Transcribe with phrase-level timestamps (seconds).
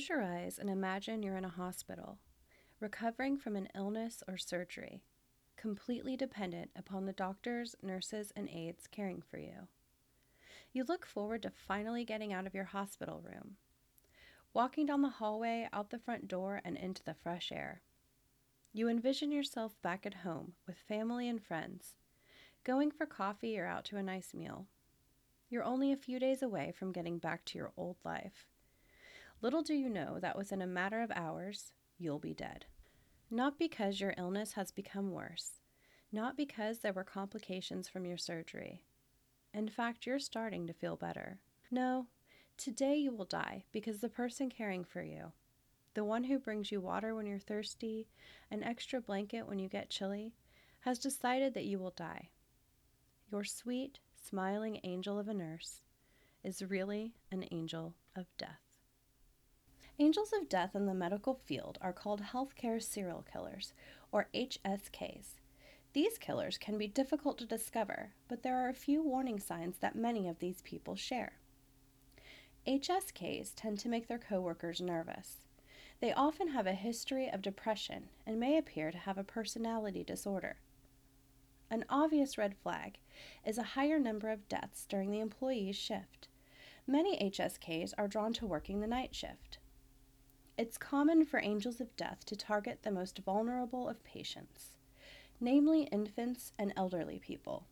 [0.00, 2.16] Close your eyes and imagine you're in a hospital,
[2.80, 5.02] recovering from an illness or surgery,
[5.58, 9.68] completely dependent upon the doctors, nurses, and aides caring for you.
[10.72, 13.56] You look forward to finally getting out of your hospital room,
[14.54, 17.82] walking down the hallway, out the front door, and into the fresh air.
[18.72, 21.94] You envision yourself back at home with family and friends,
[22.64, 24.66] going for coffee or out to a nice meal.
[25.50, 28.46] You're only a few days away from getting back to your old life.
[29.42, 32.66] Little do you know that within a matter of hours, you'll be dead.
[33.30, 35.60] Not because your illness has become worse,
[36.12, 38.82] not because there were complications from your surgery.
[39.54, 41.38] In fact, you're starting to feel better.
[41.70, 42.06] No,
[42.58, 45.32] today you will die because the person caring for you,
[45.94, 48.08] the one who brings you water when you're thirsty,
[48.50, 50.34] an extra blanket when you get chilly,
[50.80, 52.28] has decided that you will die.
[53.32, 55.80] Your sweet, smiling angel of a nurse
[56.44, 58.69] is really an angel of death.
[60.00, 63.74] Angels of death in the medical field are called healthcare serial killers,
[64.10, 65.34] or HSKs.
[65.92, 69.94] These killers can be difficult to discover, but there are a few warning signs that
[69.94, 71.32] many of these people share.
[72.66, 75.44] HSKs tend to make their coworkers nervous.
[76.00, 80.56] They often have a history of depression and may appear to have a personality disorder.
[81.70, 83.00] An obvious red flag
[83.44, 86.28] is a higher number of deaths during the employee's shift.
[86.86, 89.58] Many HSKs are drawn to working the night shift.
[90.60, 94.74] It's common for angels of death to target the most vulnerable of patients,
[95.40, 97.64] namely infants and elderly people.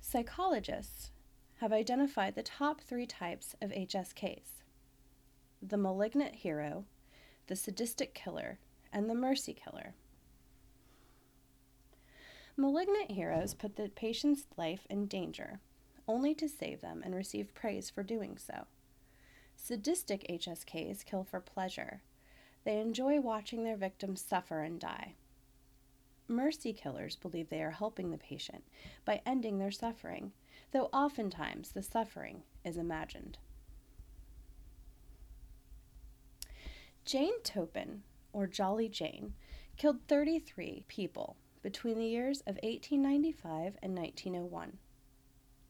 [0.00, 1.10] Psychologists
[1.56, 4.62] have identified the top three types of HSKs
[5.60, 6.84] the malignant hero,
[7.48, 8.60] the sadistic killer,
[8.92, 9.94] and the mercy killer.
[12.56, 15.58] Malignant heroes put the patient's life in danger,
[16.06, 18.68] only to save them and receive praise for doing so.
[19.60, 22.00] Sadistic HSKs kill for pleasure.
[22.64, 25.14] They enjoy watching their victims suffer and die.
[26.26, 28.64] Mercy killers believe they are helping the patient
[29.04, 30.32] by ending their suffering,
[30.72, 33.36] though oftentimes the suffering is imagined.
[37.04, 38.00] Jane Toppan,
[38.32, 39.34] or Jolly Jane,
[39.76, 44.78] killed 33 people between the years of 1895 and 1901.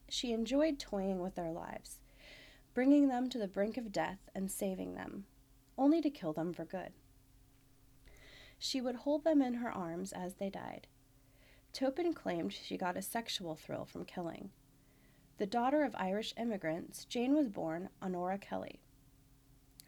[0.08, 1.98] She enjoyed toying with their lives,
[2.78, 5.24] bringing them to the brink of death and saving them,
[5.76, 6.92] only to kill them for good.
[8.56, 10.86] She would hold them in her arms as they died.
[11.72, 14.50] Toppan claimed she got a sexual thrill from killing.
[15.38, 18.78] The daughter of Irish immigrants, Jane was born Honora Kelly.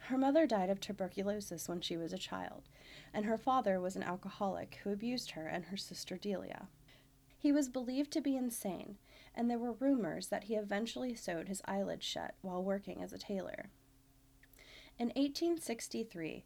[0.08, 2.64] Her mother died of tuberculosis when she was a child,
[3.14, 6.66] and her father was an alcoholic who abused her and her sister Delia.
[7.38, 8.98] He was believed to be insane,
[9.34, 13.18] and there were rumors that he eventually sewed his eyelids shut while working as a
[13.18, 13.70] tailor.
[14.98, 16.44] In 1863,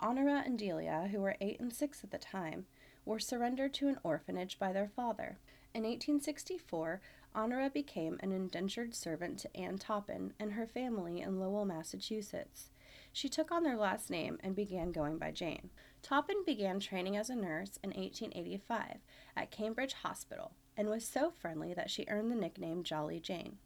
[0.00, 2.66] Honora and Delia, who were eight and six at the time,
[3.04, 5.38] were surrendered to an orphanage by their father.
[5.74, 7.00] In 1864,
[7.34, 12.70] Honora became an indentured servant to Anne Toppan and her family in Lowell, Massachusetts.
[13.12, 15.70] She took on their last name and began going by Jane.
[16.02, 18.98] Toppan began training as a nurse in 1885
[19.36, 23.58] at Cambridge Hospital and was so friendly that she earned the nickname Jolly Jane.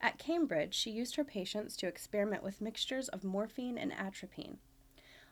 [0.00, 4.58] At Cambridge, she used her patients to experiment with mixtures of morphine and atropine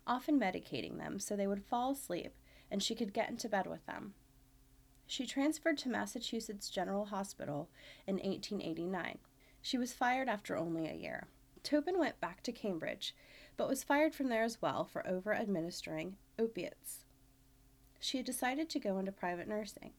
[0.06, 2.32] often medicating them so they would fall asleep
[2.70, 4.14] and she could get into bed with them.
[5.06, 7.68] She transferred to Massachusetts General Hospital
[8.06, 9.18] in 1889.
[9.60, 11.26] She was fired after only a year.
[11.64, 13.14] Toppan went back to Cambridge,
[13.56, 17.04] but was fired from there as well for over administering opiates.
[17.98, 19.90] She decided to go into private nursing.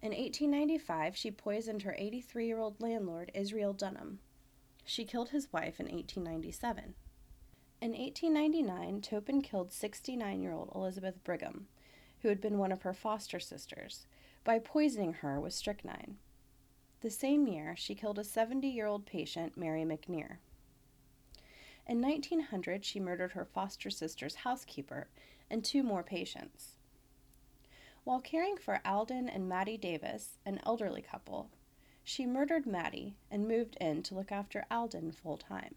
[0.00, 4.20] In 1895, she poisoned her 83 year old landlord, Israel Dunham.
[4.84, 6.94] She killed his wife in 1897.
[7.80, 11.66] In 1899, Toppan killed 69 year old Elizabeth Brigham,
[12.22, 14.06] who had been one of her foster sisters,
[14.44, 16.16] by poisoning her with strychnine.
[17.00, 20.38] The same year, she killed a 70 year old patient, Mary McNear.
[21.86, 25.08] In 1900, she murdered her foster sister's housekeeper
[25.50, 26.77] and two more patients.
[28.08, 31.50] While caring for Alden and Mattie Davis, an elderly couple,
[32.02, 35.74] she murdered Mattie and moved in to look after Alden full time.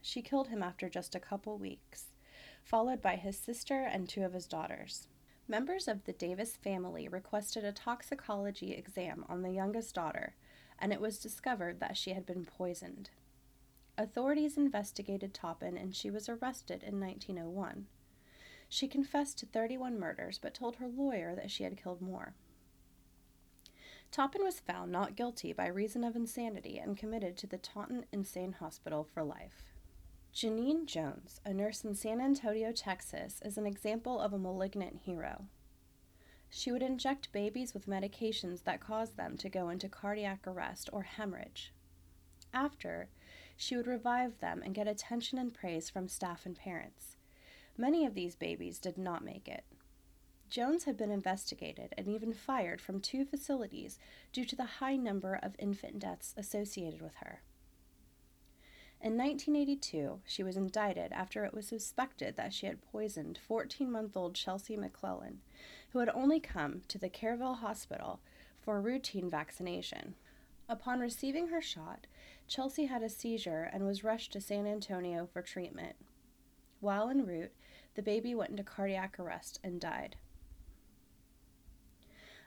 [0.00, 2.14] She killed him after just a couple weeks,
[2.62, 5.08] followed by his sister and two of his daughters.
[5.48, 10.36] Members of the Davis family requested a toxicology exam on the youngest daughter,
[10.78, 13.10] and it was discovered that she had been poisoned.
[13.98, 17.88] Authorities investigated Toppan and she was arrested in 1901.
[18.72, 22.34] She confessed to 31 murders but told her lawyer that she had killed more.
[24.12, 28.52] Toppan was found not guilty by reason of insanity and committed to the Taunton Insane
[28.52, 29.74] Hospital for life.
[30.32, 35.46] Genene Jones, a nurse in San Antonio, Texas, is an example of a malignant hero.
[36.48, 41.02] She would inject babies with medications that caused them to go into cardiac arrest or
[41.02, 41.72] hemorrhage.
[42.54, 43.08] After,
[43.56, 47.16] she would revive them and get attention and praise from staff and parents.
[47.76, 49.64] Many of these babies did not make it.
[50.50, 53.98] Jones had been investigated and even fired from two facilities
[54.32, 57.42] due to the high number of infant deaths associated with her.
[59.02, 64.14] In 1982, she was indicted after it was suspected that she had poisoned 14 month
[64.14, 65.40] old Chelsea McClellan,
[65.92, 68.20] who had only come to the Kerrville Hospital
[68.60, 70.16] for a routine vaccination.
[70.68, 72.06] Upon receiving her shot,
[72.46, 75.96] Chelsea had a seizure and was rushed to San Antonio for treatment.
[76.80, 77.52] While en route,
[77.94, 80.16] the baby went into cardiac arrest and died.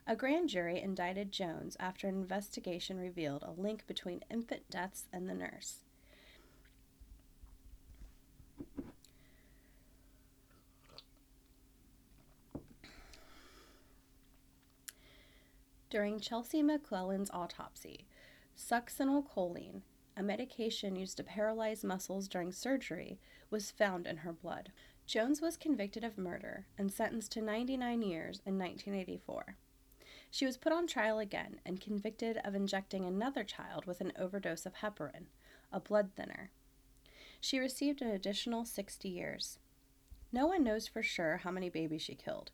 [0.05, 5.29] A grand jury indicted Jones after an investigation revealed a link between infant deaths and
[5.29, 5.77] the nurse.
[15.89, 18.07] During Chelsea McClellan's autopsy,
[18.57, 19.83] succinylcholine,
[20.15, 23.19] a medication used to paralyze muscles during surgery,
[23.49, 24.71] was found in her blood.
[25.05, 29.57] Jones was convicted of murder and sentenced to 99 years in 1984.
[30.31, 34.65] She was put on trial again and convicted of injecting another child with an overdose
[34.65, 35.25] of heparin,
[35.71, 36.49] a blood thinner.
[37.39, 39.59] She received an additional 60 years.
[40.31, 42.51] No one knows for sure how many babies she killed,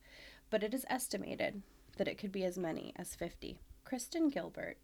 [0.50, 1.62] but it is estimated
[1.98, 3.60] that it could be as many as 50.
[3.86, 4.78] Kristen Gilbert,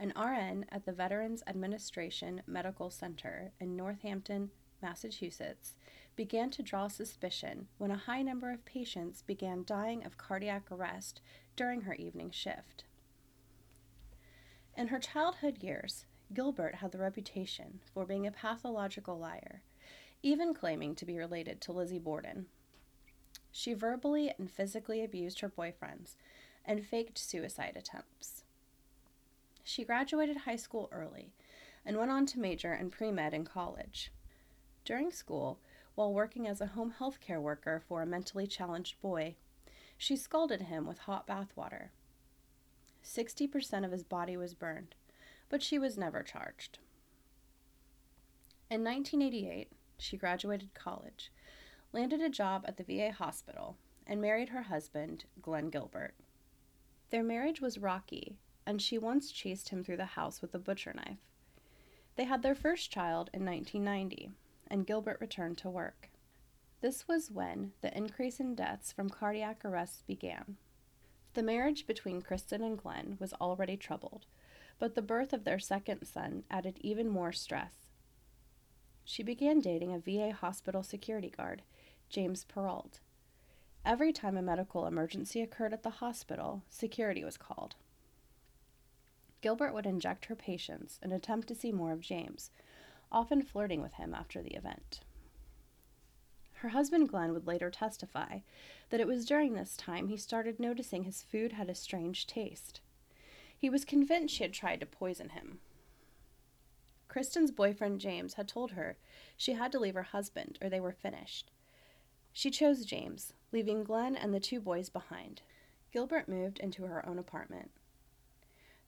[0.00, 4.50] an RN at the Veterans Administration Medical Center in Northampton,
[4.82, 5.74] Massachusetts,
[6.16, 11.20] began to draw suspicion when a high number of patients began dying of cardiac arrest
[11.54, 12.84] during her evening shift.
[14.74, 19.62] In her childhood years, Gilbert had the reputation for being a pathological liar,
[20.22, 22.46] even claiming to be related to Lizzie Borden.
[23.52, 26.16] She verbally and physically abused her boyfriends
[26.64, 28.44] and faked suicide attempts.
[29.70, 31.32] She graduated high school early
[31.86, 34.10] and went on to major in pre med in college.
[34.84, 35.60] During school,
[35.94, 39.36] while working as a home health care worker for a mentally challenged boy,
[39.96, 41.92] she scalded him with hot bath water.
[43.04, 44.96] 60% of his body was burned,
[45.48, 46.80] but she was never charged.
[48.68, 51.30] In 1988, she graduated college,
[51.92, 56.14] landed a job at the VA hospital, and married her husband, Glenn Gilbert.
[57.10, 58.36] Their marriage was rocky,
[58.70, 61.18] and she once chased him through the house with a butcher knife.
[62.14, 64.30] They had their first child in 1990,
[64.68, 66.08] and Gilbert returned to work.
[66.80, 70.56] This was when the increase in deaths from cardiac arrests began.
[71.34, 74.26] The marriage between Kristen and Glenn was already troubled,
[74.78, 77.88] but the birth of their second son added even more stress.
[79.04, 81.62] She began dating a VA hospital security guard,
[82.08, 83.00] James Perrault,
[83.84, 87.74] Every time a medical emergency occurred at the hospital, security was called.
[89.40, 92.50] Gilbert would inject her patients and attempt to see more of James,
[93.10, 95.00] often flirting with him after the event.
[96.54, 98.40] Her husband Glenn would later testify
[98.90, 102.80] that it was during this time he started noticing his food had a strange taste.
[103.56, 105.60] He was convinced she had tried to poison him.
[107.08, 108.96] Kristen's boyfriend James had told her
[109.36, 111.50] she had to leave her husband or they were finished.
[112.32, 115.42] She chose James, leaving Glenn and the two boys behind.
[115.92, 117.70] Gilbert moved into her own apartment.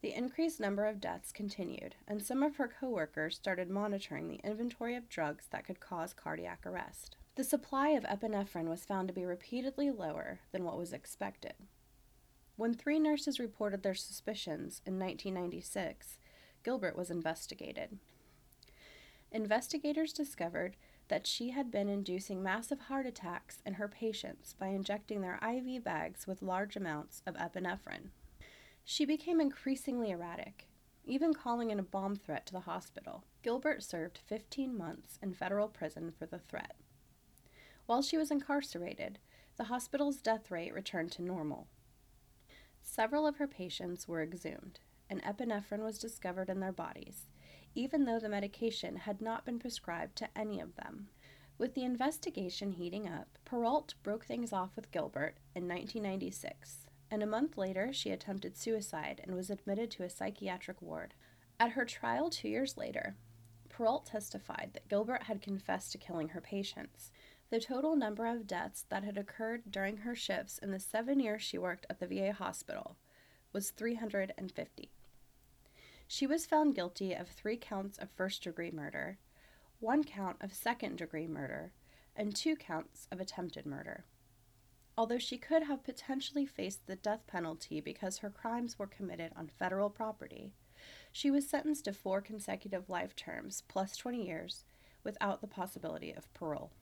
[0.03, 4.97] The increased number of deaths continued, and some of her coworkers started monitoring the inventory
[4.97, 7.17] of drugs that could cause cardiac arrest.
[7.37, 11.55] The supply of epinephrine was found to be repeatedly lower than what was expected.
[12.57, 16.19] When three nurses reported their suspicions in 1996,
[16.65, 17.99] Gilbert was investigated.
[19.31, 20.77] Investigators discovered
[21.09, 25.85] that she had been inducing massive heart attacks in her patients by injecting their IV
[25.85, 28.11] bags with large amounts of epinephrine.
[28.85, 30.69] She became increasingly erratic,
[31.05, 33.25] even calling in a bomb threat to the hospital.
[33.43, 36.75] Gilbert served 15 months in federal prison for the threat.
[37.87, 39.19] While she was incarcerated,
[39.57, 41.69] the hospital's death rate returned to normal.
[42.83, 47.27] Several of her patients were exhumed, and epinephrine was discovered in their bodies,
[47.75, 51.09] even though the medication had not been prescribed to any of them.
[51.59, 57.27] With the investigation heating up, Perrault broke things off with Gilbert in 1996, and a
[57.27, 61.13] month later she attempted suicide and was admitted to a psychiatric ward.
[61.61, 63.17] At her trial two years later,
[63.69, 67.13] Perrault testified that Gilbert had confessed to killing her patients.
[67.51, 71.43] The total number of deaths that had occurred during her shifts in the seven years
[71.43, 72.97] she worked at the VA hospital
[73.53, 74.91] was 350.
[76.09, 79.19] She was found guilty of three counts of first degree murder,
[79.81, 81.73] one count of second degree murder,
[82.17, 84.05] and two counts of attempted murder.
[84.97, 89.49] Although she could have potentially faced the death penalty because her crimes were committed on
[89.49, 90.53] federal property,
[91.11, 94.65] she was sentenced to four consecutive life terms plus 20 years
[95.03, 96.73] without the possibility of parole.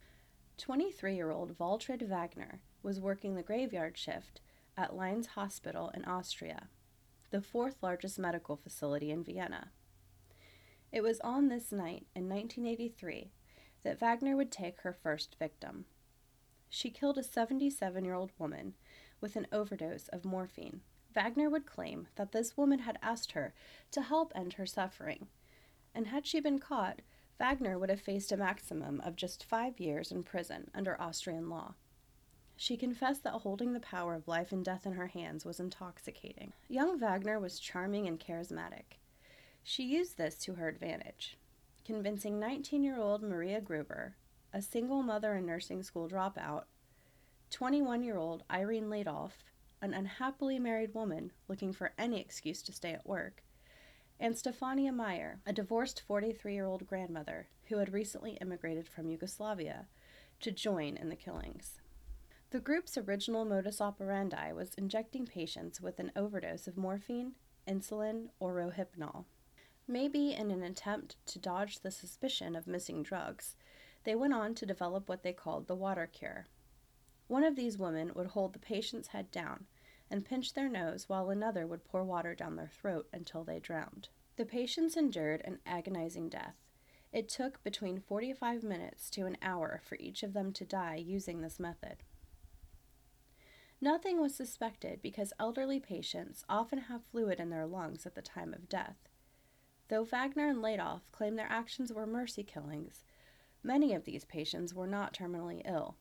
[0.58, 4.40] 23 year old Waltraud Wagner was working the graveyard shift
[4.76, 6.68] at Lainz Hospital in Austria,
[7.30, 9.70] the fourth largest medical facility in Vienna.
[10.92, 13.30] It was on this night in 1983
[13.84, 15.84] that Wagner would take her first victim.
[16.70, 18.74] She killed a 77 year old woman
[19.20, 20.80] with an overdose of morphine.
[21.12, 23.52] Wagner would claim that this woman had asked her
[23.90, 25.26] to help end her suffering,
[25.92, 27.02] and had she been caught,
[27.38, 31.74] Wagner would have faced a maximum of just five years in prison under Austrian law.
[32.56, 36.52] She confessed that holding the power of life and death in her hands was intoxicating.
[36.68, 38.98] Young Wagner was charming and charismatic.
[39.64, 41.36] She used this to her advantage,
[41.84, 44.14] convincing 19 year old Maria Gruber,
[44.52, 46.64] a single mother and nursing school dropout,
[47.50, 49.44] 21 year old Irene Leidolf,
[49.82, 53.42] an unhappily married woman looking for any excuse to stay at work,
[54.18, 59.86] and Stefania Meyer, a divorced 43 year old grandmother who had recently immigrated from Yugoslavia,
[60.40, 61.80] to join in the killings.
[62.50, 67.32] The group's original modus operandi was injecting patients with an overdose of morphine,
[67.68, 69.24] insulin, or rohypnol.
[69.86, 73.56] Maybe in an attempt to dodge the suspicion of missing drugs,
[74.04, 76.48] they went on to develop what they called the water cure.
[77.28, 79.66] One of these women would hold the patient's head down
[80.10, 84.08] and pinch their nose while another would pour water down their throat until they drowned.
[84.36, 86.56] The patients endured an agonizing death.
[87.12, 91.40] It took between 45 minutes to an hour for each of them to die using
[91.40, 91.98] this method.
[93.80, 98.52] Nothing was suspected because elderly patients often have fluid in their lungs at the time
[98.52, 99.08] of death.
[99.88, 103.04] Though Wagner and Leidolf claim their actions were mercy killings,
[103.62, 105.96] many of these patients were not terminally ill.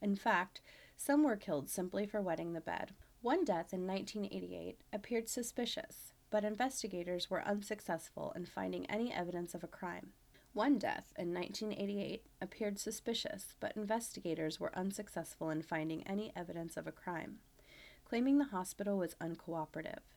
[0.00, 0.60] In fact,
[0.96, 2.92] some were killed simply for wetting the bed.
[3.22, 9.64] One death in 1988 appeared suspicious, but investigators were unsuccessful in finding any evidence of
[9.64, 10.12] a crime.
[10.52, 16.86] One death in 1988 appeared suspicious, but investigators were unsuccessful in finding any evidence of
[16.86, 17.38] a crime,
[18.04, 20.13] claiming the hospital was uncooperative.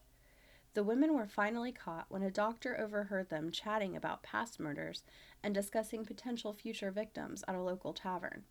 [0.78, 5.02] The women were finally caught when a doctor overheard them chatting about past murders
[5.42, 8.44] and discussing potential future victims at a local tavern.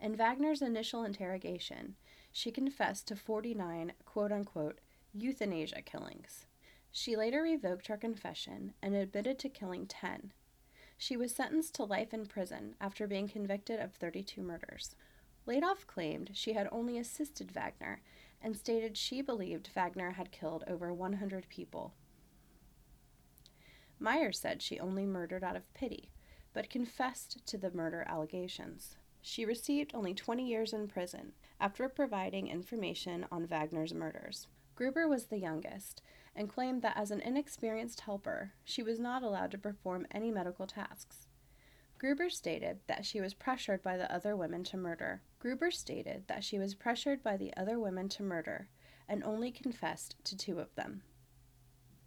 [0.00, 1.96] In Wagner's initial interrogation,
[2.32, 4.78] she confessed to 49 quote unquote
[5.12, 6.46] euthanasia killings.
[6.90, 10.32] She later revoked her confession and admitted to killing 10.
[10.96, 14.96] She was sentenced to life in prison after being convicted of 32 murders.
[15.46, 18.00] Leidolf claimed she had only assisted Wagner
[18.42, 21.94] and stated she believed Wagner had killed over 100 people.
[23.98, 26.10] Meyer said she only murdered out of pity,
[26.54, 28.96] but confessed to the murder allegations.
[29.20, 34.46] She received only 20 years in prison after providing information on Wagner's murders.
[34.74, 36.00] Gruber was the youngest
[36.34, 40.66] and claimed that as an inexperienced helper, she was not allowed to perform any medical
[40.66, 41.26] tasks.
[41.98, 45.20] Gruber stated that she was pressured by the other women to murder.
[45.40, 48.68] Gruber stated that she was pressured by the other women to murder
[49.08, 51.02] and only confessed to two of them.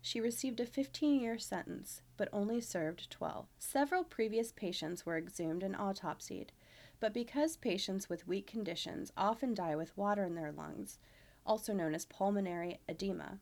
[0.01, 3.47] She received a 15 year sentence, but only served 12.
[3.57, 6.49] Several previous patients were exhumed and autopsied,
[6.99, 10.99] but because patients with weak conditions often die with water in their lungs,
[11.43, 13.39] also known as pulmonary edema,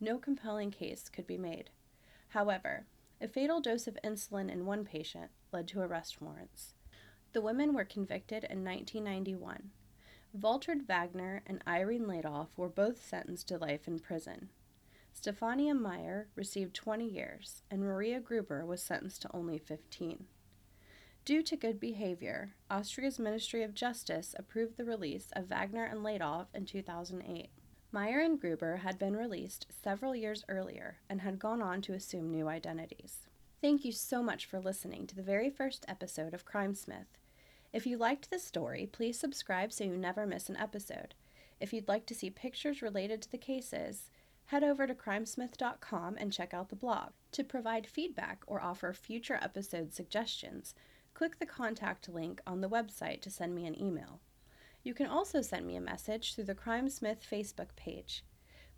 [0.00, 1.68] no compelling case could be made.
[2.28, 2.86] However,
[3.20, 6.74] a fatal dose of insulin in one patient led to arrest warrants.
[7.32, 9.70] The women were convicted in 1991.
[10.36, 14.48] Waltraud Wagner and Irene Leidolf were both sentenced to life in prison.
[15.14, 20.26] Stefania Meyer received 20 years, and Maria Gruber was sentenced to only 15.
[21.24, 26.46] Due to good behavior, Austria's Ministry of Justice approved the release of Wagner and Leidolf
[26.54, 27.50] in 2008.
[27.92, 32.30] Meyer and Gruber had been released several years earlier and had gone on to assume
[32.30, 33.26] new identities.
[33.60, 37.18] Thank you so much for listening to the very first episode of Crimesmith.
[37.72, 41.16] If you liked this story, please subscribe so you never miss an episode.
[41.58, 44.10] If you'd like to see pictures related to the cases,
[44.46, 47.10] head over to crimesmith.com and check out the blog.
[47.32, 50.76] To provide feedback or offer future episode suggestions,
[51.12, 54.20] click the contact link on the website to send me an email.
[54.84, 58.24] You can also send me a message through the Crimesmith Facebook page.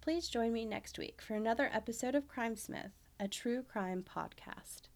[0.00, 4.89] Please join me next week for another episode of Crimesmith, a true crime podcast.